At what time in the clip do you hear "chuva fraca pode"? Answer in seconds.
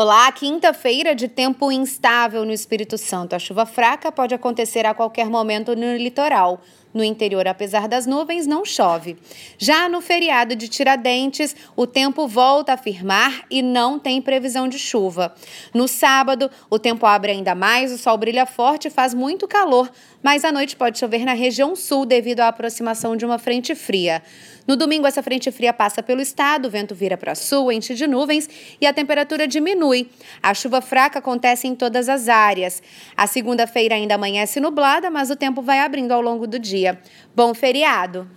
3.40-4.32